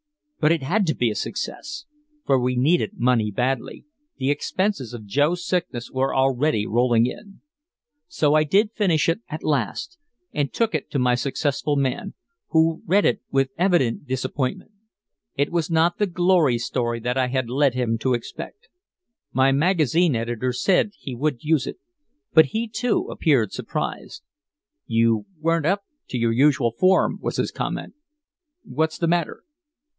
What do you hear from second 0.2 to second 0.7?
But it